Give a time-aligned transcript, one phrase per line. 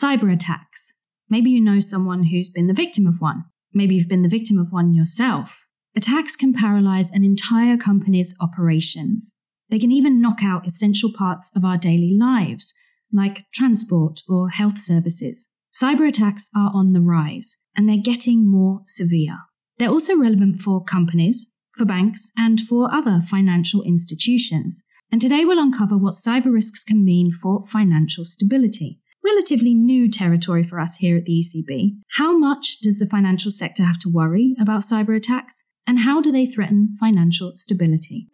[0.00, 0.92] cyber attacks.
[1.28, 3.44] Maybe you know someone who's been the victim of one.
[3.72, 5.64] Maybe you've been the victim of one yourself.
[5.96, 9.34] Attacks can paralyze an entire company's operations.
[9.70, 12.74] They can even knock out essential parts of our daily lives,
[13.12, 15.48] like transport or health services.
[15.72, 19.38] Cyber attacks are on the rise, and they're getting more severe.
[19.78, 24.84] They're also relevant for companies, for banks, and for other financial institutions.
[25.10, 29.00] And today we'll uncover what cyber risks can mean for financial stability.
[29.26, 31.96] Relatively new territory for us here at the ECB.
[32.12, 35.64] How much does the financial sector have to worry about cyber attacks?
[35.84, 38.28] And how do they threaten financial stability?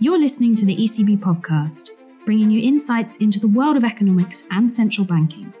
[0.00, 1.90] You're listening to the ECB podcast,
[2.24, 5.54] bringing you insights into the world of economics and central banking.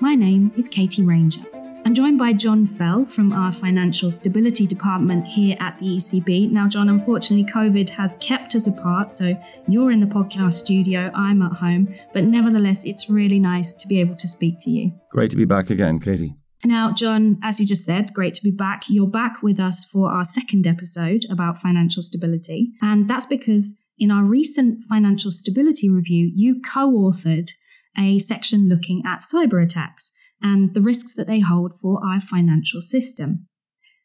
[0.00, 1.55] My name is Katie Ranger.
[1.86, 6.50] I'm joined by John Fell from our Financial Stability Department here at the ECB.
[6.50, 11.42] Now, John, unfortunately, COVID has kept us apart, so you're in the podcast studio, I'm
[11.42, 14.90] at home, but nevertheless, it's really nice to be able to speak to you.
[15.12, 16.34] Great to be back again, Katie.
[16.64, 18.86] Now, John, as you just said, great to be back.
[18.88, 24.10] You're back with us for our second episode about financial stability, and that's because in
[24.10, 27.50] our recent financial stability review, you co authored
[27.96, 30.10] a section looking at cyber attacks
[30.42, 33.46] and the risks that they hold for our financial system.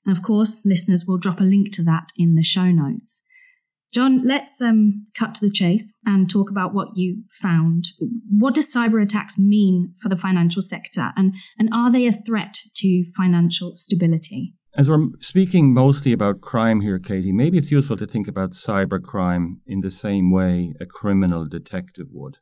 [0.05, 3.23] And of course, listeners will drop a link to that in the show notes.
[3.93, 7.85] John, let's um, cut to the chase and talk about what you found.
[8.29, 12.55] What do cyber attacks mean for the financial sector, and, and are they a threat
[12.77, 14.53] to financial stability?
[14.77, 19.55] As we're speaking mostly about crime here, Katie, maybe it's useful to think about cybercrime
[19.67, 22.37] in the same way a criminal detective would.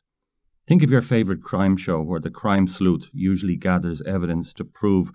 [0.70, 5.10] Think of your favorite crime show where the crime sleuth usually gathers evidence to prove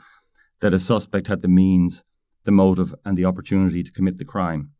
[0.60, 2.04] that a suspect had the means,
[2.44, 4.72] the motive, and the opportunity to commit the crime.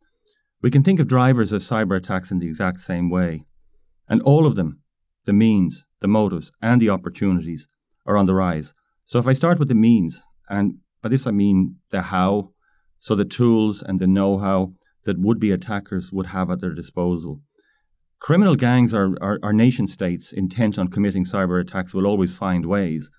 [0.60, 3.46] We can think of drivers of cyber attacks in the exact same way.
[4.06, 4.82] And all of them,
[5.24, 7.68] the means, the motives, and the opportunities,
[8.04, 8.74] are on the rise.
[9.06, 12.50] So if I start with the means, and by this I mean the how,
[12.98, 14.74] so the tools and the know how
[15.04, 17.40] that would be attackers would have at their disposal.
[18.18, 23.10] Criminal gangs are, are, nation states intent on committing cyber attacks will always find ways.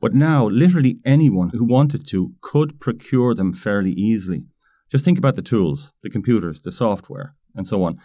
[0.00, 4.46] But now, literally anyone who wanted to could procure them fairly easily.
[4.90, 7.98] Just think about the tools, the computers, the software, and so on.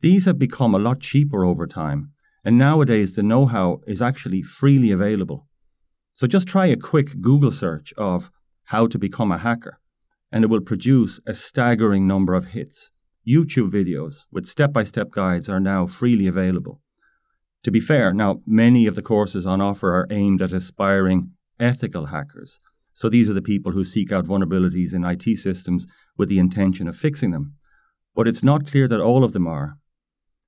[0.00, 2.12] These have become a lot cheaper over time,
[2.44, 5.46] and nowadays the know how is actually freely available.
[6.14, 8.30] So just try a quick Google search of
[8.64, 9.78] how to become a hacker,
[10.32, 12.90] and it will produce a staggering number of hits.
[13.28, 16.80] YouTube videos with step by step guides are now freely available.
[17.64, 22.06] To be fair, now many of the courses on offer are aimed at aspiring ethical
[22.06, 22.58] hackers.
[22.92, 26.88] So these are the people who seek out vulnerabilities in IT systems with the intention
[26.88, 27.54] of fixing them.
[28.14, 29.76] But it's not clear that all of them are.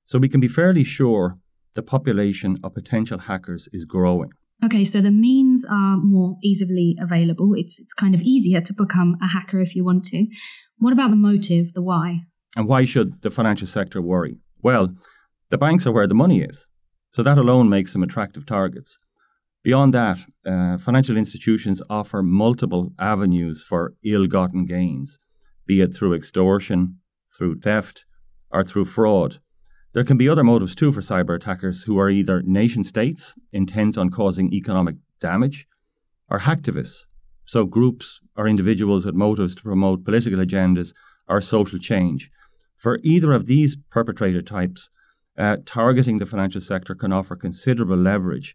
[0.05, 1.39] So we can be fairly sure
[1.75, 4.31] the population of potential hackers is growing.
[4.65, 7.53] Okay, so the means are more easily available.
[7.57, 10.27] It's it's kind of easier to become a hacker if you want to.
[10.79, 12.21] What about the motive, the why?
[12.57, 14.39] And why should the financial sector worry?
[14.63, 14.95] Well,
[15.51, 16.67] the banks are where the money is.
[17.13, 18.99] So that alone makes them attractive targets.
[19.63, 25.19] Beyond that, uh, financial institutions offer multiple avenues for ill gotten gains,
[25.67, 26.99] be it through extortion,
[27.37, 28.05] through theft,
[28.51, 29.39] or through fraud.
[29.93, 33.99] There can be other motives too for cyber attackers who are either nation states intent
[33.99, 35.67] on causing economic damage
[36.31, 37.07] or hacktivists,
[37.45, 40.95] so groups or individuals with motives to promote political agendas
[41.29, 42.31] or social change.
[42.81, 44.89] For either of these perpetrator types,
[45.37, 48.55] uh, targeting the financial sector can offer considerable leverage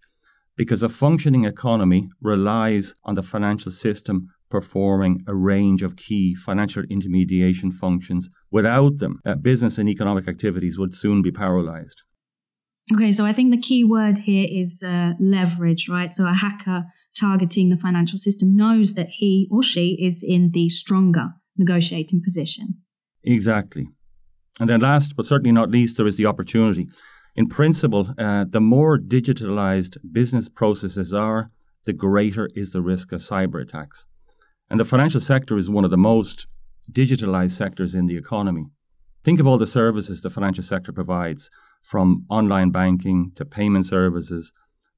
[0.57, 6.83] because a functioning economy relies on the financial system performing a range of key financial
[6.89, 8.29] intermediation functions.
[8.49, 12.01] Without them, uh, business and economic activities would soon be paralyzed.
[12.93, 16.09] Okay, so I think the key word here is uh, leverage, right?
[16.09, 20.69] So a hacker targeting the financial system knows that he or she is in the
[20.69, 22.81] stronger negotiating position.
[23.23, 23.87] Exactly.
[24.59, 26.88] And then, last but certainly not least, there is the opportunity.
[27.35, 31.51] In principle, uh, the more digitalized business processes are,
[31.85, 34.05] the greater is the risk of cyber attacks.
[34.69, 36.47] And the financial sector is one of the most
[36.91, 38.66] digitalized sectors in the economy.
[39.23, 41.49] Think of all the services the financial sector provides,
[41.84, 44.52] from online banking to payment services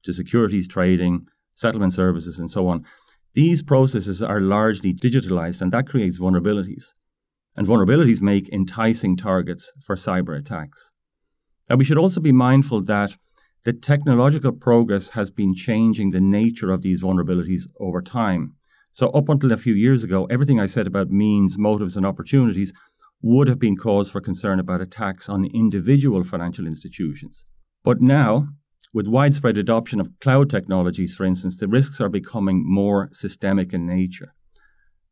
[0.04, 2.84] to securities trading, settlement services, and so on.
[3.34, 6.92] These processes are largely digitalized, and that creates vulnerabilities
[7.58, 10.92] and vulnerabilities make enticing targets for cyber attacks.
[11.68, 13.16] Now, we should also be mindful that
[13.64, 18.54] the technological progress has been changing the nature of these vulnerabilities over time.
[18.92, 22.72] So, up until a few years ago, everything I said about means, motives, and opportunities
[23.22, 27.44] would have been cause for concern about attacks on individual financial institutions.
[27.82, 28.50] But now,
[28.94, 33.84] with widespread adoption of cloud technologies, for instance, the risks are becoming more systemic in
[33.84, 34.32] nature.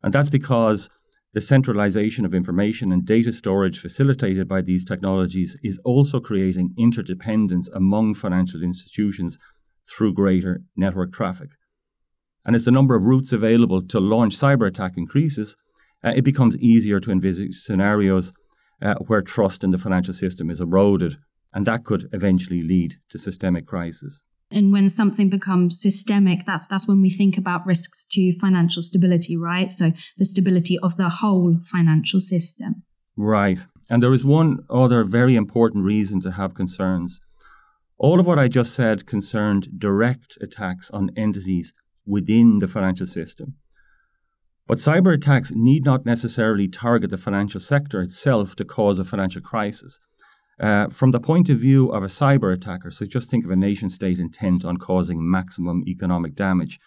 [0.01, 0.89] And that's because
[1.37, 7.69] the centralization of information and data storage facilitated by these technologies is also creating interdependence
[7.75, 9.37] among financial institutions
[9.87, 11.49] through greater network traffic.
[12.43, 15.55] And as the number of routes available to launch cyber attack increases,
[16.03, 18.33] uh, it becomes easier to envisage scenarios
[18.81, 21.17] uh, where trust in the financial system is eroded,
[21.53, 24.23] and that could eventually lead to systemic crisis.
[24.49, 29.35] And when something becomes systemic, that's that's when we think about risks to financial stability,
[29.35, 29.71] right?
[29.71, 32.83] So the stability of the whole financial system.
[33.17, 33.57] Right.
[33.89, 37.19] And there is one other very important reason to have concerns.
[37.97, 41.73] All of what I just said concerned direct attacks on entities
[42.05, 43.55] within the financial system.
[44.67, 49.41] But cyber attacks need not necessarily target the financial sector itself to cause a financial
[49.41, 49.99] crisis.
[50.59, 53.55] Uh, from the point of view of a cyber attacker, so just think of a
[53.55, 56.79] nation state intent on causing maximum economic damage,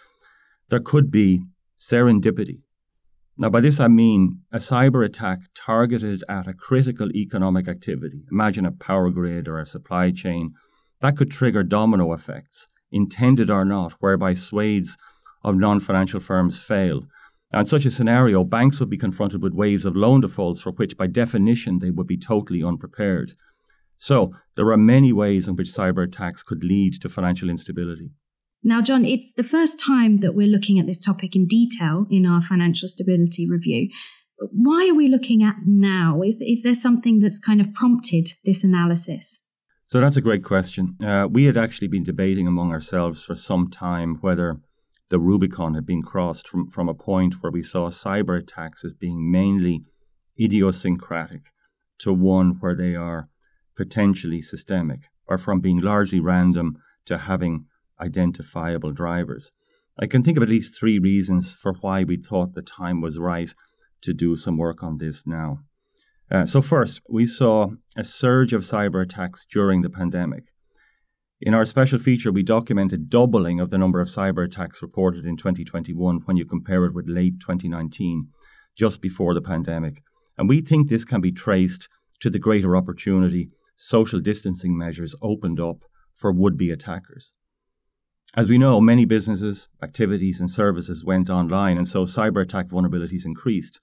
[0.71, 1.43] there could be
[1.79, 2.63] serendipity.
[3.39, 8.25] Now, by this I mean a cyber attack targeted at a critical economic activity.
[8.31, 10.53] Imagine a power grid or a supply chain.
[11.01, 14.99] That could trigger domino effects, intended or not, whereby swathes
[15.43, 17.05] of non financial firms fail.
[17.53, 20.73] Now, in such a scenario, banks would be confronted with waves of loan defaults for
[20.73, 23.33] which, by definition, they would be totally unprepared.
[24.01, 28.11] So there are many ways in which cyber attacks could lead to financial instability.
[28.63, 32.25] Now, John, it's the first time that we're looking at this topic in detail in
[32.25, 33.91] our financial stability review.
[34.39, 36.23] Why are we looking at now?
[36.23, 39.41] Is, is there something that's kind of prompted this analysis?
[39.85, 40.97] So that's a great question.
[41.05, 44.61] Uh, we had actually been debating among ourselves for some time whether
[45.11, 48.95] the Rubicon had been crossed from, from a point where we saw cyber attacks as
[48.95, 49.83] being mainly
[50.41, 51.53] idiosyncratic
[51.99, 53.29] to one where they are
[53.81, 57.65] potentially systemic, or from being largely random to having
[57.99, 59.53] identifiable drivers.
[59.99, 63.19] I can think of at least three reasons for why we thought the time was
[63.19, 63.55] right
[64.03, 65.61] to do some work on this now.
[66.31, 70.53] Uh, so, first, we saw a surge of cyber attacks during the pandemic.
[71.41, 75.39] In our special feature, we documented doubling of the number of cyber attacks reported in
[75.39, 78.29] 2021 when you compare it with late 2019,
[78.77, 80.03] just before the pandemic.
[80.37, 81.89] And we think this can be traced
[82.21, 83.49] to the greater opportunity
[83.83, 85.79] social distancing measures opened up
[86.15, 87.33] for would be attackers.
[88.37, 93.25] As we know, many businesses, activities, and services went online, and so cyber attack vulnerabilities
[93.25, 93.81] increased.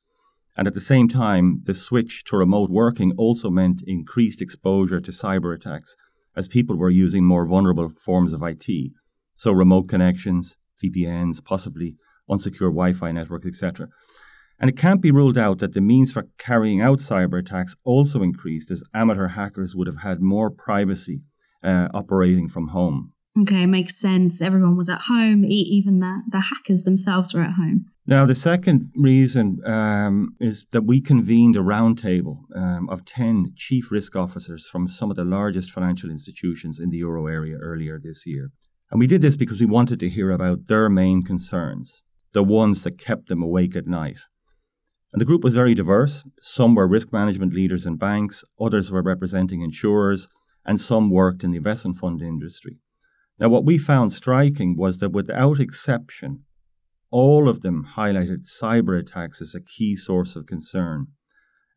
[0.56, 5.12] And at the same time, the switch to remote working also meant increased exposure to
[5.12, 5.96] cyber attacks
[6.36, 8.68] as people were using more vulnerable forms of IT.
[9.36, 11.96] So, remote connections, VPNs, possibly
[12.30, 13.88] unsecure Wi Fi networks, etc.
[14.60, 18.24] And it can't be ruled out that the means for carrying out cyber attacks also
[18.24, 21.22] increased as amateur hackers would have had more privacy
[21.64, 23.14] uh, operating from home.
[23.42, 24.42] Okay, makes sense.
[24.42, 27.86] Everyone was at home, even the, the hackers themselves were at home.
[28.08, 33.92] Now, the second reason um, is that we convened a roundtable um, of 10 chief
[33.92, 38.26] risk officers from some of the largest financial institutions in the euro area earlier this
[38.26, 38.50] year.
[38.90, 42.02] And we did this because we wanted to hear about their main concerns,
[42.32, 44.18] the ones that kept them awake at night.
[45.18, 46.24] And the group was very diverse.
[46.40, 50.28] Some were risk management leaders in banks, others were representing insurers,
[50.64, 52.78] and some worked in the investment fund industry.
[53.40, 56.44] Now, what we found striking was that without exception,
[57.10, 61.08] all of them highlighted cyber attacks as a key source of concern.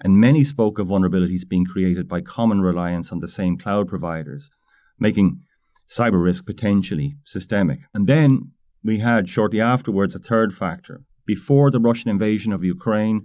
[0.04, 4.50] And many spoke of vulnerabilities being created by common reliance on the same cloud providers,
[4.99, 5.40] making
[5.88, 7.80] cyber risk potentially systemic.
[7.94, 8.52] And then
[8.85, 13.18] we had shortly afterwards a third factor, before the Russian invasion of Ukraine,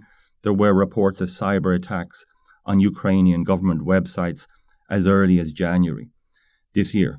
[0.44, 2.24] there were reports of cyber attacks
[2.64, 4.46] on Ukrainian government websites
[4.96, 6.06] as early as January
[6.72, 7.12] this year.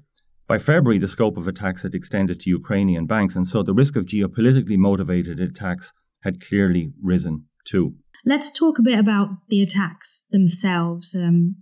[0.52, 3.94] By February, the scope of attacks had extended to Ukrainian banks, and so the risk
[3.98, 5.92] of geopolitically motivated attacks
[6.26, 7.36] had clearly risen
[7.72, 7.86] too.
[8.32, 11.14] Let's talk a bit about the attacks themselves.
[11.14, 11.58] Um,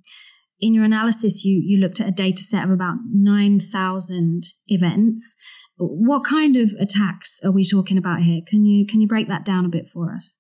[0.59, 5.35] in your analysis, you, you looked at a data set of about 9,000 events.
[5.77, 8.41] What kind of attacks are we talking about here?
[8.47, 10.37] Can you can you break that down a bit for us?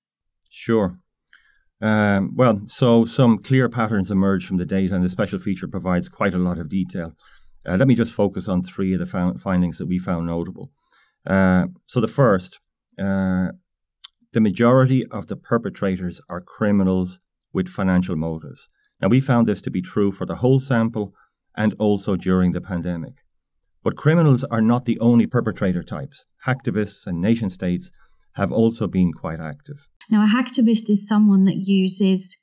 [0.49, 0.99] Sure.
[1.81, 6.07] Um, well, so some clear patterns emerge from the data, and the special feature provides
[6.07, 7.13] quite a lot of detail.
[7.67, 10.71] Uh, let me just focus on three of the found findings that we found notable.
[11.25, 12.59] Uh, so the first,
[12.97, 13.47] uh,
[14.33, 17.19] the majority of the perpetrators are criminals
[17.51, 18.69] with financial motives.
[19.01, 21.13] Now we found this to be true for the whole sample
[21.55, 23.13] and also during the pandemic.
[23.85, 26.25] But criminals are not the only perpetrator types.
[26.47, 27.91] Hacktivists and nation states
[28.33, 29.87] have also been quite active.
[30.09, 32.35] Now, a hacktivist is someone that uses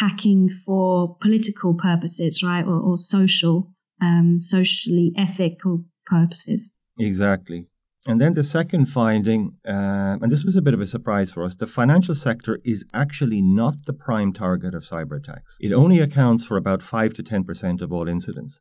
[0.00, 6.68] hacking for political purposes, right, or, or social um, socially ethical purposes.
[6.98, 7.68] Exactly.
[8.06, 11.42] And then the second finding, uh, and this was a bit of a surprise for
[11.42, 15.56] us, the financial sector is actually not the prime target of cyber attacks.
[15.58, 18.60] It only accounts for about 5 to 10% of all incidents.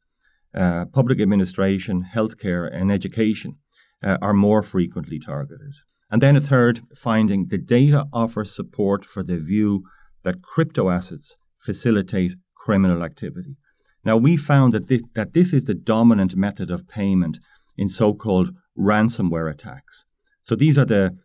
[0.55, 3.57] Uh, public administration, healthcare, and education
[4.03, 5.73] uh, are more frequently targeted.
[6.09, 9.83] And then a third finding the data offers support for the view
[10.23, 13.57] that crypto assets facilitate criminal activity.
[14.05, 17.39] Now, we found that this, that this is the dominant method of payment
[17.75, 20.05] in so called ransomware attacks.
[20.41, 21.17] So these are the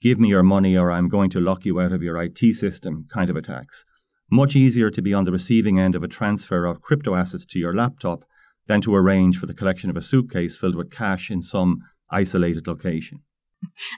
[0.00, 3.06] give me your money or I'm going to lock you out of your IT system
[3.12, 3.84] kind of attacks.
[4.30, 7.58] Much easier to be on the receiving end of a transfer of crypto assets to
[7.58, 8.24] your laptop
[8.66, 11.78] than to arrange for the collection of a suitcase filled with cash in some
[12.10, 13.20] isolated location.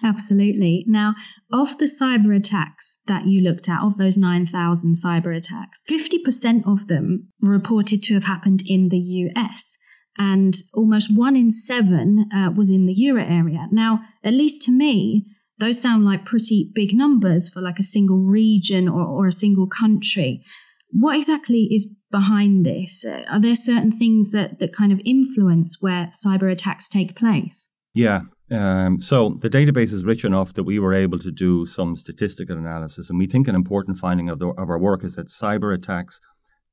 [0.03, 0.85] Absolutely.
[0.87, 1.15] Now,
[1.53, 6.89] of the cyber attacks that you looked at, of those 9,000 cyber attacks, 50% of
[6.89, 9.77] them reported to have happened in the US.
[10.17, 13.67] And almost one in seven uh, was in the euro area.
[13.71, 15.25] Now, at least to me,
[15.59, 19.67] those sound like pretty big numbers for like a single region or, or a single
[19.67, 20.43] country.
[20.91, 23.05] What exactly is behind this?
[23.05, 27.69] Uh, are there certain things that, that kind of influence where cyber attacks take place?
[27.95, 28.23] Yeah.
[28.51, 32.57] Um, so the database is rich enough that we were able to do some statistical
[32.57, 33.11] analysis.
[33.11, 36.21] And we think an important finding of, the, of our work is that cyber attacks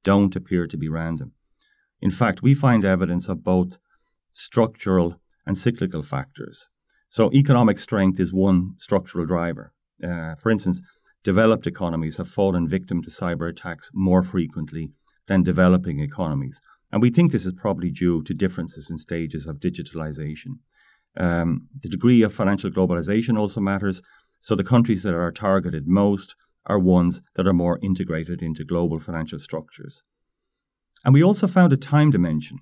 [0.03, 1.33] don't appear to be random.
[2.01, 3.77] In fact, we find evidence of both
[4.33, 6.69] structural and cyclical factors.
[7.09, 9.73] So, economic strength is one structural driver.
[10.03, 10.81] Uh, for instance,
[11.23, 14.91] developed economies have fallen victim to cyber attacks more frequently
[15.27, 16.61] than developing economies.
[16.91, 20.59] And we think this is probably due to differences in stages of digitalization.
[21.17, 24.01] Um, the degree of financial globalization also matters.
[24.39, 28.99] So the countries that are targeted most are ones that are more integrated into global
[28.99, 30.03] financial structures.
[31.03, 32.59] And we also found a time dimension.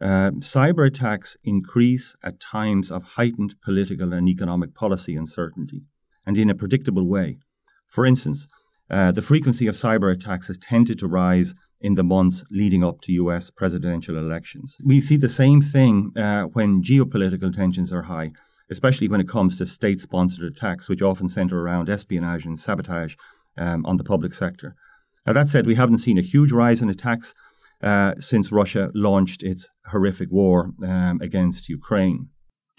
[0.00, 5.82] Uh, cyber attacks increase at times of heightened political and economic policy uncertainty,
[6.26, 7.38] and in a predictable way.
[7.86, 8.46] For instance,
[8.90, 13.00] uh, the frequency of cyber attacks has tended to rise in the months leading up
[13.02, 14.76] to US presidential elections.
[14.84, 18.32] We see the same thing uh, when geopolitical tensions are high,
[18.70, 23.14] especially when it comes to state sponsored attacks, which often center around espionage and sabotage
[23.58, 24.74] um, on the public sector.
[25.26, 27.34] Now, that said, we haven't seen a huge rise in attacks
[27.82, 32.28] uh, since Russia launched its horrific war um, against Ukraine.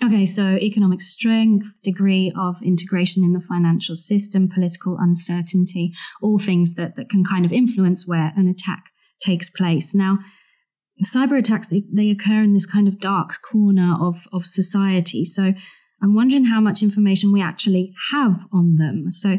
[0.04, 6.76] Okay, so economic strength, degree of integration in the financial system, political uncertainty, all things
[6.76, 9.96] that, that can kind of influence where an attack takes place.
[9.96, 10.20] Now,
[11.04, 15.24] cyber attacks, they, they occur in this kind of dark corner of, of society.
[15.24, 15.54] So
[16.02, 19.12] I'm wondering how much information we actually have on them.
[19.12, 19.38] So,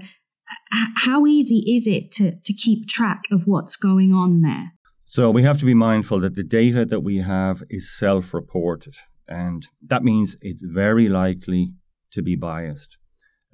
[0.96, 4.72] how easy is it to, to keep track of what's going on there?
[5.04, 8.94] So we have to be mindful that the data that we have is self reported,
[9.28, 11.72] and that means it's very likely
[12.12, 12.96] to be biased.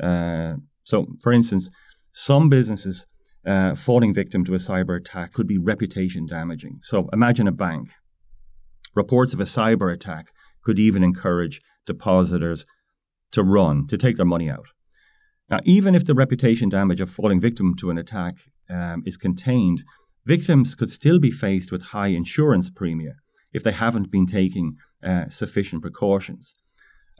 [0.02, 1.70] Uh, so, for instance,
[2.12, 3.06] some businesses
[3.46, 6.80] uh, falling victim to a cyber attack could be reputation damaging.
[6.82, 7.90] So, imagine a bank.
[8.94, 12.64] Reports of a cyber attack could even encourage depositors
[13.32, 14.66] to run, to take their money out.
[15.48, 18.36] Now, even if the reputation damage of falling victim to an attack
[18.70, 19.82] um, is contained,
[20.24, 23.14] victims could still be faced with high insurance premia
[23.52, 26.54] if they haven't been taking uh, sufficient precautions.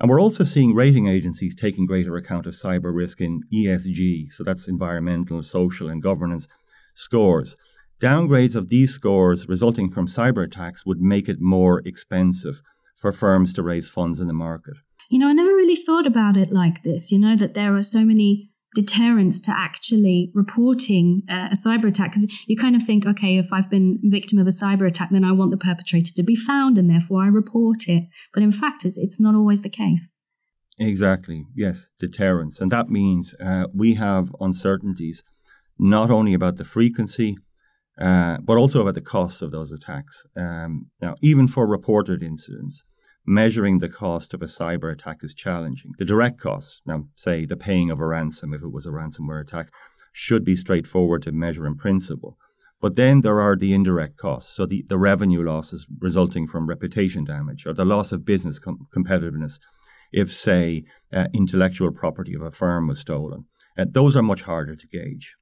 [0.01, 4.43] And we're also seeing rating agencies taking greater account of cyber risk in ESG, so
[4.43, 6.49] that's environmental, social, and governance
[6.95, 7.57] scores.
[8.01, 12.61] Downgrades of these scores resulting from cyber attacks would make it more expensive
[12.97, 14.75] for firms to raise funds in the market.
[15.09, 17.83] You know, I never really thought about it like this, you know, that there are
[17.83, 22.13] so many deterrents to actually reporting uh, a cyber attack.
[22.13, 25.25] Because you kind of think okay if i've been victim of a cyber attack then
[25.25, 28.05] i want the perpetrator to be found and therefore i report it.
[28.33, 30.13] But in fact it's, it's not always the case.
[30.79, 31.45] Exactly.
[31.55, 32.61] Yes deterrence.
[32.61, 35.23] And that means uh, we have uncertainties
[35.79, 37.37] not only about the frequency
[38.01, 40.25] uh, but also about the costs of those attacks.
[40.37, 42.85] Um, now even for reported incidents
[43.27, 45.93] measuring the cost of a cyber attack is challenging.
[45.99, 49.41] The direct costs, now say the paying of a ransom if it was a ransomware
[49.41, 49.69] attack,
[50.13, 52.37] should be straightforward to measure in principle.
[52.81, 57.25] But then there are the indirect costs, so the, the revenue losses resulting from reputation
[57.25, 59.61] damage or the loss of business com- competitiveness
[60.13, 63.47] if, say, uh, intellectual property of a firm was stolen.
[63.79, 65.37] Uh, those are much harder to gauge.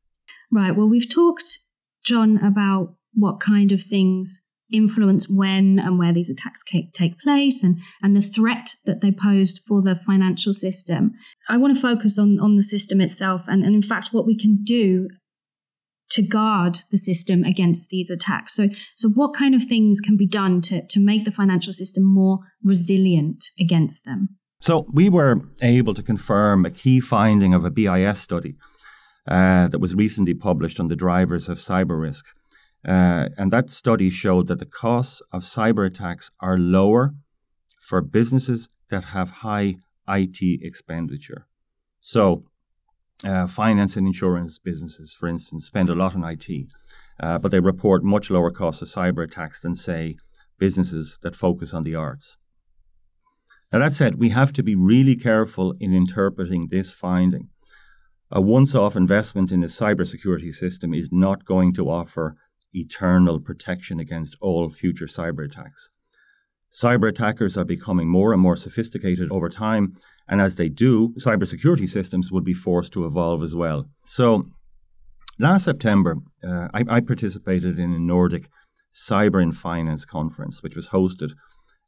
[0.53, 0.77] Right.
[0.77, 1.61] Well, we've talked,
[2.05, 6.63] John, about what kind of things influence when and where these attacks
[6.95, 11.13] take place and, and the threat that they posed for the financial system.
[11.49, 14.37] I want to focus on, on the system itself and, and, in fact, what we
[14.37, 15.09] can do
[16.11, 18.55] to guard the system against these attacks.
[18.55, 22.05] So, so what kind of things can be done to, to make the financial system
[22.05, 24.31] more resilient against them?
[24.61, 28.57] So, we were able to confirm a key finding of a BIS study
[29.27, 32.27] uh, that was recently published on the drivers of cyber risk.
[32.87, 37.15] Uh, and that study showed that the costs of cyber attacks are lower
[37.79, 39.77] for businesses that have high
[40.09, 41.47] IT expenditure.
[42.01, 42.45] So,
[43.23, 46.49] uh, finance and insurance businesses, for instance, spend a lot on IT,
[47.21, 50.17] uh, but they report much lower costs of cyber attacks than, say,
[50.59, 52.39] businesses that focus on the arts.
[53.73, 57.51] Now, that said, we have to be really careful in interpreting this finding.
[58.31, 62.37] A once off investment in a cybersecurity system is not going to offer
[62.73, 65.91] eternal protection against all future cyber attacks.
[66.73, 69.97] Cyber attackers are becoming more and more sophisticated over time,
[70.29, 73.87] and as they do, cybersecurity systems would be forced to evolve as well.
[74.05, 74.47] So,
[75.39, 78.49] last September, uh, I, I, participated in a Nordic
[78.95, 81.33] Cyber and Finance conference, which was hosted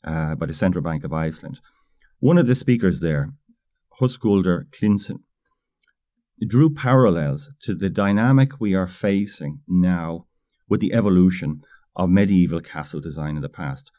[0.04, 1.60] uh, by the Central Bank of Iceland.
[2.18, 3.32] One of the speakers there,
[4.00, 5.20] Höskuldur Klinsen,
[6.46, 10.26] drew parallels to the dynamic we are facing now
[10.69, 11.62] with the evolution
[11.97, 13.90] of medieval castle design in the past.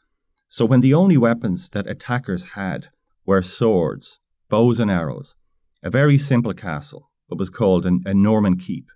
[0.48, 2.88] So, when the only weapons that attackers had
[3.26, 5.36] were swords, bows and arrows,
[5.82, 8.86] a very simple castle, what was called an, a Norman keep.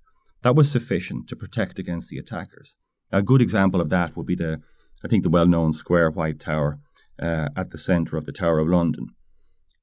[0.42, 2.76] That was sufficient to protect against the attackers.
[3.10, 4.60] A good example of that would be the,
[5.04, 6.78] I think, the well-known square white tower
[7.20, 9.08] uh, at the centre of the Tower of London.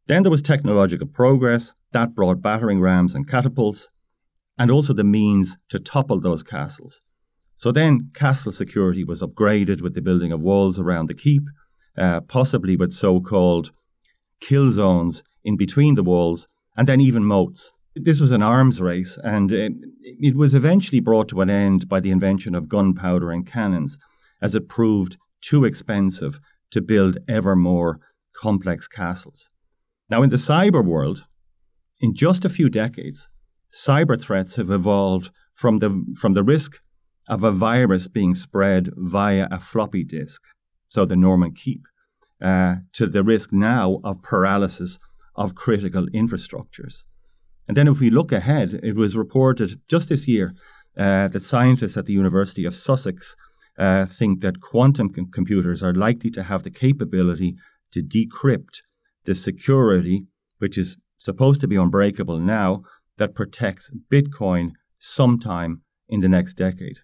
[0.08, 3.90] Then there was technological progress that brought battering rams and catapults,
[4.58, 7.02] and also the means to topple those castles.
[7.56, 11.44] So then castle security was upgraded with the building of walls around the keep,
[11.98, 13.72] uh, possibly with so-called
[14.42, 17.72] kill zones in between the walls, and then even moats.
[17.96, 19.72] This was an arms race, and it,
[20.02, 23.98] it was eventually brought to an end by the invention of gunpowder and cannons,
[24.42, 26.40] as it proved too expensive
[26.72, 28.00] to build ever more
[28.36, 29.50] complex castles.
[30.10, 31.26] Now, in the cyber world,
[32.02, 33.30] in just a few decades,
[33.72, 36.82] cyber threats have evolved from the, from the risk
[37.28, 40.42] of a virus being spread via a floppy disk,
[40.88, 41.84] so the Norman Keep,
[42.42, 45.00] uh, to the risk now of paralysis
[45.36, 47.04] of critical infrastructures.
[47.68, 50.54] And then, if we look ahead, it was reported just this year
[50.98, 53.36] uh, that scientists at the University of Sussex
[53.78, 57.56] uh, think that quantum com- computers are likely to have the capability
[57.92, 58.82] to decrypt
[59.26, 60.28] the security,
[60.60, 62.84] which is supposed to be unbreakable now,
[63.18, 67.00] that protects Bitcoin sometime in the next decade.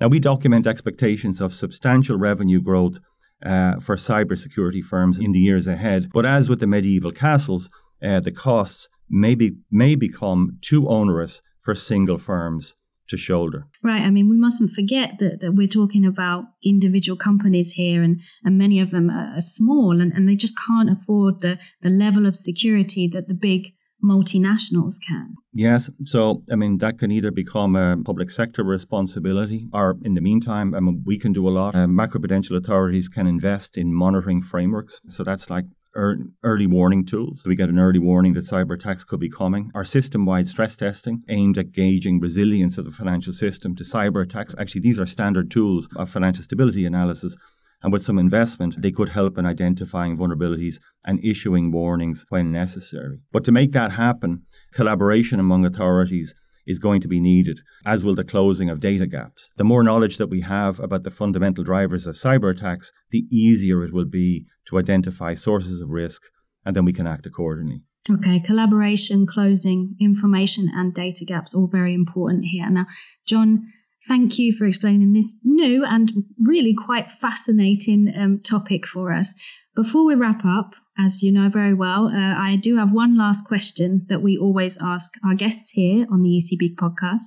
[0.00, 2.98] Now, we document expectations of substantial revenue growth
[3.44, 6.10] uh, for cybersecurity firms in the years ahead.
[6.12, 7.68] But as with the medieval castles,
[8.02, 12.74] uh, the costs may, be, may become too onerous for single firms
[13.08, 13.66] to shoulder.
[13.82, 14.02] Right.
[14.02, 18.56] I mean, we mustn't forget that, that we're talking about individual companies here, and, and
[18.56, 22.34] many of them are, small and, and they just can't afford the, the level of
[22.34, 23.74] security that the big
[24.04, 25.34] multinationals can.
[25.52, 25.90] Yes.
[26.04, 30.74] So, I mean, that can either become a public sector responsibility or, in the meantime,
[30.74, 31.74] I mean, we can do a lot.
[31.74, 35.00] Uh, macroprudential authorities can invest in monitoring frameworks.
[35.08, 37.42] So, that's like early warning tools.
[37.42, 39.70] So we get an early warning that cyber attacks could be coming.
[39.74, 44.22] Our system wide stress testing aimed at gauging resilience of the financial system to cyber
[44.22, 44.54] attacks.
[44.58, 47.36] Actually, these are standard tools of financial stability analysis
[47.82, 53.20] and with some investment, they could help in identifying vulnerabilities and issuing warnings when necessary.
[53.32, 54.42] But to make that happen,
[54.72, 56.34] collaboration among authorities
[56.66, 59.50] is going to be needed, as will the closing of data gaps.
[59.56, 63.84] The more knowledge that we have about the fundamental drivers of cyber attacks, the easier
[63.84, 66.22] it will be to identify sources of risk,
[66.64, 67.82] and then we can act accordingly.
[68.10, 72.68] Okay, collaboration, closing, information, and data gaps, all very important here.
[72.68, 72.86] Now,
[73.26, 73.68] John,
[74.08, 79.34] Thank you for explaining this new and really quite fascinating um, topic for us.
[79.76, 83.46] Before we wrap up, as you know very well, uh, I do have one last
[83.46, 87.22] question that we always ask our guests here on the ECB podcast.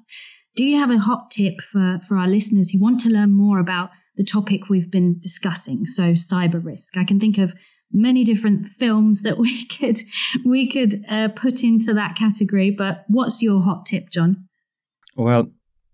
[0.56, 3.60] Do you have a hot tip for, for our listeners who want to learn more
[3.60, 5.86] about the topic we've been discussing?
[5.86, 6.98] So, cyber risk.
[6.98, 7.56] I can think of
[7.92, 9.98] many different films that we could
[10.46, 12.70] we could uh, put into that category.
[12.70, 14.48] But what's your hot tip, John?
[15.16, 15.50] Well,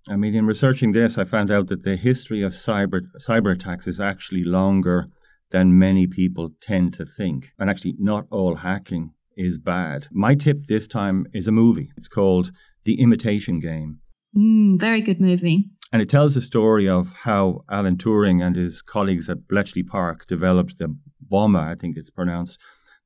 [0.09, 3.87] I mean, in researching this, I found out that the history of cyber cyber attacks
[3.87, 5.07] is actually longer
[5.51, 7.51] than many people tend to think.
[7.59, 10.07] And actually, not all hacking is bad.
[10.11, 11.91] My tip this time is a movie.
[11.97, 12.51] It's called
[12.83, 13.99] The Imitation Game.
[14.35, 15.69] Mm, very good movie.
[15.91, 20.25] And it tells the story of how Alan Turing and his colleagues at Bletchley Park
[20.25, 22.57] developed the bomber, I think it's pronounced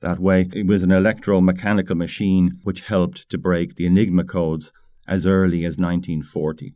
[0.01, 0.47] that way.
[0.53, 4.71] It was an electromechanical machine which helped to break the Enigma codes
[5.08, 6.75] as early as 1940.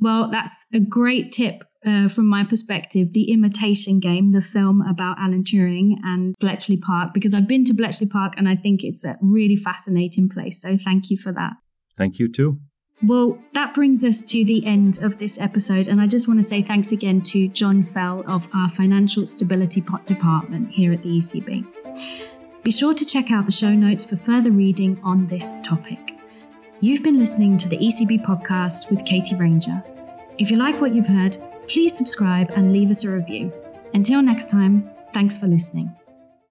[0.00, 5.18] Well, that's a great tip uh, from my perspective, The Imitation Game, the film about
[5.18, 9.04] Alan Turing and Bletchley Park, because I've been to Bletchley Park and I think it's
[9.04, 10.60] a really fascinating place.
[10.60, 11.52] So thank you for that.
[11.96, 12.58] Thank you too.
[13.02, 16.46] Well, that brings us to the end of this episode, and I just want to
[16.46, 21.08] say thanks again to John Fell of our Financial Stability Pot Department here at the
[21.08, 21.64] ECB.
[22.62, 26.09] Be sure to check out the show notes for further reading on this topic.
[26.82, 29.84] You've been listening to the ECB podcast with Katie Ranger.
[30.38, 31.36] If you like what you've heard,
[31.68, 33.52] please subscribe and leave us a review.
[33.92, 35.94] Until next time, thanks for listening.